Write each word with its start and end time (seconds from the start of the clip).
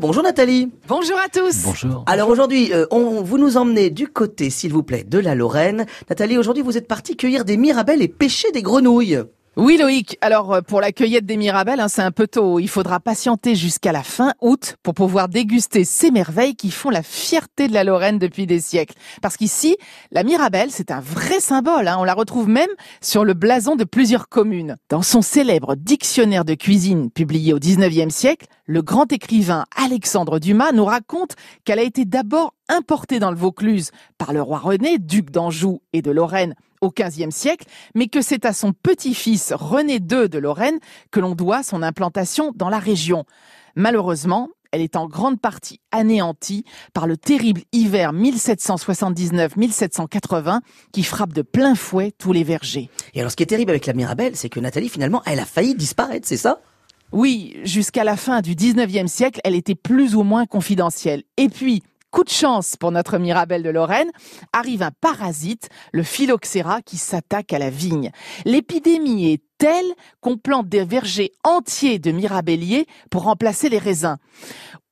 Bonjour 0.00 0.22
Nathalie. 0.22 0.70
Bonjour 0.86 1.18
à 1.18 1.28
tous. 1.28 1.64
Bonjour. 1.64 2.04
Alors 2.06 2.28
aujourd'hui, 2.28 2.72
euh, 2.72 2.86
on, 2.92 3.20
vous 3.20 3.36
nous 3.36 3.56
emmenez 3.56 3.90
du 3.90 4.06
côté, 4.06 4.48
s'il 4.48 4.72
vous 4.72 4.84
plaît, 4.84 5.02
de 5.02 5.18
la 5.18 5.34
Lorraine. 5.34 5.86
Nathalie, 6.08 6.38
aujourd'hui, 6.38 6.62
vous 6.62 6.78
êtes 6.78 6.86
partie 6.86 7.16
cueillir 7.16 7.44
des 7.44 7.56
mirabelles 7.56 8.00
et 8.00 8.06
pêcher 8.06 8.52
des 8.52 8.62
grenouilles. 8.62 9.24
Oui 9.60 9.76
Loïc, 9.76 10.16
alors 10.20 10.54
euh, 10.54 10.60
pour 10.60 10.80
la 10.80 10.92
cueillette 10.92 11.26
des 11.26 11.36
mirabelles, 11.36 11.80
hein, 11.80 11.88
c'est 11.88 12.00
un 12.00 12.12
peu 12.12 12.28
tôt. 12.28 12.60
Il 12.60 12.68
faudra 12.68 13.00
patienter 13.00 13.56
jusqu'à 13.56 13.90
la 13.90 14.04
fin 14.04 14.32
août 14.40 14.76
pour 14.84 14.94
pouvoir 14.94 15.28
déguster 15.28 15.82
ces 15.82 16.12
merveilles 16.12 16.54
qui 16.54 16.70
font 16.70 16.90
la 16.90 17.02
fierté 17.02 17.66
de 17.66 17.74
la 17.74 17.82
Lorraine 17.82 18.20
depuis 18.20 18.46
des 18.46 18.60
siècles. 18.60 18.94
Parce 19.20 19.36
qu'ici, 19.36 19.76
la 20.12 20.22
mirabelle, 20.22 20.70
c'est 20.70 20.92
un 20.92 21.00
vrai 21.00 21.40
symbole. 21.40 21.88
Hein. 21.88 21.96
On 21.98 22.04
la 22.04 22.14
retrouve 22.14 22.48
même 22.48 22.70
sur 23.00 23.24
le 23.24 23.34
blason 23.34 23.74
de 23.74 23.82
plusieurs 23.82 24.28
communes. 24.28 24.76
Dans 24.90 25.02
son 25.02 25.22
célèbre 25.22 25.74
dictionnaire 25.74 26.44
de 26.44 26.54
cuisine 26.54 27.10
publié 27.10 27.52
au 27.52 27.58
19e 27.58 28.10
siècle, 28.10 28.46
le 28.66 28.82
grand 28.82 29.12
écrivain 29.12 29.64
Alexandre 29.74 30.38
Dumas 30.38 30.70
nous 30.70 30.84
raconte 30.84 31.34
qu'elle 31.64 31.80
a 31.80 31.82
été 31.82 32.04
d'abord 32.04 32.54
importée 32.68 33.18
dans 33.18 33.32
le 33.32 33.36
Vaucluse 33.36 33.90
par 34.18 34.32
le 34.32 34.40
roi 34.40 34.58
René, 34.58 34.98
duc 34.98 35.32
d'Anjou 35.32 35.80
et 35.92 36.00
de 36.00 36.12
Lorraine 36.12 36.54
au 36.80 36.90
XVe 36.90 37.30
siècle, 37.30 37.66
mais 37.94 38.08
que 38.08 38.22
c'est 38.22 38.44
à 38.44 38.52
son 38.52 38.72
petit-fils 38.72 39.52
René 39.52 39.96
II 39.96 40.28
de 40.28 40.38
Lorraine 40.38 40.78
que 41.10 41.20
l'on 41.20 41.34
doit 41.34 41.62
son 41.62 41.82
implantation 41.82 42.52
dans 42.54 42.68
la 42.68 42.78
région. 42.78 43.24
Malheureusement, 43.74 44.48
elle 44.72 44.82
est 44.82 44.96
en 44.96 45.06
grande 45.06 45.40
partie 45.40 45.80
anéantie 45.92 46.64
par 46.92 47.06
le 47.06 47.16
terrible 47.16 47.62
hiver 47.72 48.12
1779-1780 48.12 50.60
qui 50.92 51.02
frappe 51.02 51.32
de 51.32 51.40
plein 51.42 51.74
fouet 51.74 52.12
tous 52.16 52.32
les 52.32 52.44
vergers. 52.44 52.88
Et 53.14 53.20
alors 53.20 53.30
ce 53.30 53.36
qui 53.36 53.42
est 53.42 53.46
terrible 53.46 53.70
avec 53.70 53.86
la 53.86 53.94
Mirabelle, 53.94 54.36
c'est 54.36 54.50
que 54.50 54.60
Nathalie, 54.60 54.88
finalement, 54.88 55.22
elle 55.26 55.40
a 55.40 55.46
failli 55.46 55.74
disparaître, 55.74 56.28
c'est 56.28 56.36
ça? 56.36 56.60
Oui, 57.10 57.56
jusqu'à 57.64 58.04
la 58.04 58.16
fin 58.16 58.42
du 58.42 58.54
19e 58.54 59.06
siècle, 59.06 59.40
elle 59.42 59.54
était 59.54 59.74
plus 59.74 60.14
ou 60.14 60.22
moins 60.22 60.44
confidentielle. 60.44 61.22
Et 61.38 61.48
puis, 61.48 61.82
Coup 62.10 62.24
de 62.24 62.30
chance 62.30 62.76
pour 62.76 62.90
notre 62.90 63.18
Mirabelle 63.18 63.62
de 63.62 63.68
Lorraine, 63.68 64.10
arrive 64.54 64.82
un 64.82 64.90
parasite, 64.90 65.68
le 65.92 66.02
phylloxéra, 66.02 66.80
qui 66.80 66.96
s'attaque 66.96 67.52
à 67.52 67.58
la 67.58 67.68
vigne. 67.68 68.12
L'épidémie 68.46 69.30
est 69.30 69.42
telle 69.58 69.92
qu'on 70.20 70.38
plante 70.38 70.68
des 70.68 70.84
vergers 70.84 71.32
entiers 71.44 71.98
de 71.98 72.10
mirabelliers 72.10 72.86
pour 73.10 73.24
remplacer 73.24 73.68
les 73.68 73.78
raisins. 73.78 74.16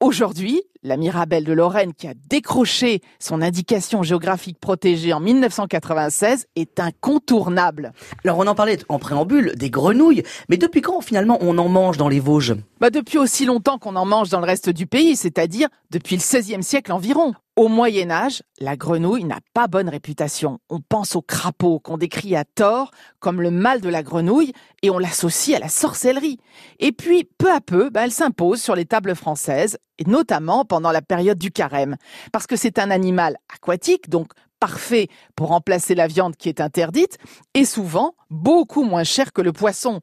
Aujourd'hui, 0.00 0.62
la 0.82 0.96
Mirabelle 0.96 1.44
de 1.44 1.52
Lorraine, 1.52 1.94
qui 1.94 2.06
a 2.06 2.14
décroché 2.28 3.00
son 3.18 3.42
indication 3.42 4.02
géographique 4.02 4.58
protégée 4.60 5.12
en 5.12 5.20
1996, 5.20 6.46
est 6.56 6.80
incontournable. 6.80 7.92
Alors 8.24 8.38
on 8.38 8.46
en 8.46 8.54
parlait 8.54 8.78
en 8.88 8.98
préambule 8.98 9.54
des 9.56 9.70
grenouilles, 9.70 10.22
mais 10.48 10.56
depuis 10.56 10.80
quand 10.80 11.00
finalement 11.00 11.38
on 11.40 11.58
en 11.58 11.68
mange 11.68 11.96
dans 11.96 12.08
les 12.08 12.20
Vosges? 12.20 12.54
Bah 12.80 12.90
Depuis 12.90 13.18
aussi 13.18 13.44
longtemps 13.44 13.78
qu'on 13.78 13.96
en 13.96 14.06
mange 14.06 14.28
dans 14.30 14.40
le 14.40 14.46
reste 14.46 14.70
du 14.70 14.86
pays, 14.86 15.16
c'est-à-dire 15.16 15.68
depuis 15.90 16.16
le 16.16 16.22
XVIe 16.22 16.62
siècle 16.62 16.92
environ. 16.92 17.34
Au 17.56 17.66
Moyen 17.66 18.08
Âge, 18.12 18.44
la 18.60 18.76
grenouille 18.76 19.24
n'a 19.24 19.40
pas 19.52 19.66
bonne 19.66 19.88
réputation. 19.88 20.60
On 20.70 20.78
pense 20.80 21.16
au 21.16 21.22
crapaud 21.22 21.80
qu'on 21.80 21.98
décrit 21.98 22.36
à 22.36 22.44
tort 22.44 22.92
comme 23.18 23.42
le 23.42 23.50
mal 23.50 23.80
de 23.80 23.88
la 23.88 24.04
grenouille 24.04 24.52
et 24.82 24.90
on 24.90 24.98
l'associe 24.98 25.56
à 25.56 25.60
la 25.60 25.68
sorcellerie. 25.68 26.38
Et 26.78 26.92
puis, 26.92 27.28
peu 27.36 27.50
à 27.52 27.60
peu, 27.60 27.90
bah, 27.90 28.04
elle 28.04 28.12
s'impose 28.12 28.62
sur 28.62 28.76
les 28.76 28.84
tables 28.84 29.16
françaises, 29.16 29.76
et 29.98 30.04
notamment 30.04 30.64
pendant 30.64 30.92
la 30.92 31.02
période 31.02 31.38
du 31.38 31.50
carême, 31.50 31.96
parce 32.32 32.46
que 32.46 32.56
c'est 32.56 32.78
un 32.78 32.90
animal 32.90 33.36
aquatique, 33.52 34.08
donc 34.08 34.32
parfait 34.58 35.08
pour 35.36 35.48
remplacer 35.48 35.94
la 35.94 36.06
viande 36.06 36.36
qui 36.36 36.48
est 36.48 36.60
interdite 36.60 37.18
et 37.54 37.64
souvent 37.64 38.14
beaucoup 38.30 38.82
moins 38.82 39.04
cher 39.04 39.32
que 39.32 39.40
le 39.40 39.52
poisson. 39.52 40.00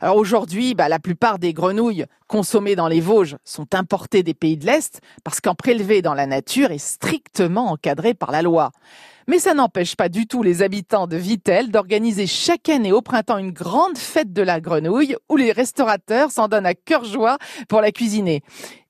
Alors 0.00 0.16
aujourd'hui, 0.16 0.74
bah, 0.74 0.88
la 0.88 0.98
plupart 0.98 1.38
des 1.38 1.52
grenouilles 1.52 2.06
consommées 2.26 2.76
dans 2.76 2.88
les 2.88 3.00
Vosges 3.00 3.36
sont 3.44 3.74
importées 3.74 4.22
des 4.22 4.34
pays 4.34 4.56
de 4.56 4.66
l'Est 4.66 5.00
parce 5.24 5.40
qu'en 5.40 5.54
prélever 5.54 6.02
dans 6.02 6.14
la 6.14 6.26
nature 6.26 6.70
est 6.70 6.78
strictement 6.78 7.70
encadré 7.70 8.14
par 8.14 8.30
la 8.30 8.42
loi. 8.42 8.70
Mais 9.28 9.38
ça 9.38 9.54
n'empêche 9.54 9.94
pas 9.94 10.08
du 10.08 10.26
tout 10.26 10.42
les 10.42 10.62
habitants 10.62 11.06
de 11.06 11.16
Vittel 11.16 11.70
d'organiser 11.70 12.26
chaque 12.26 12.68
année 12.68 12.90
au 12.90 13.02
printemps 13.02 13.38
une 13.38 13.52
grande 13.52 13.96
fête 13.96 14.32
de 14.32 14.42
la 14.42 14.60
grenouille 14.60 15.14
où 15.28 15.36
les 15.36 15.52
restaurateurs 15.52 16.32
s'en 16.32 16.48
donnent 16.48 16.66
à 16.66 16.74
cœur 16.74 17.04
joie 17.04 17.38
pour 17.68 17.80
la 17.80 17.92
cuisiner. 17.92 18.42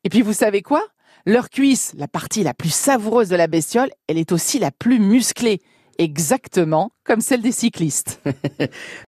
Et 0.05 0.09
puis 0.09 0.23
vous 0.23 0.33
savez 0.33 0.63
quoi? 0.63 0.83
Leur 1.27 1.51
cuisse, 1.51 1.93
la 1.97 2.09
partie 2.09 2.43
la 2.43 2.55
plus 2.55 2.73
savoureuse 2.73 3.29
de 3.29 3.37
la 3.37 3.47
bestiole, 3.47 3.91
elle 4.09 4.17
est 4.17 4.33
aussi 4.33 4.59
la 4.59 4.71
plus 4.71 4.99
musclée, 4.99 5.61
exactement 5.99 6.93
comme 7.05 7.21
celle 7.21 7.43
des 7.43 7.53
cyclistes. 7.53 8.23